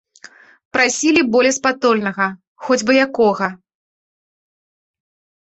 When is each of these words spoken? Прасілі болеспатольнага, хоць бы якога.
Прасілі 0.77 1.21
болеспатольнага, 1.35 2.25
хоць 2.69 2.81
бы 2.89 2.93
якога. 3.05 3.51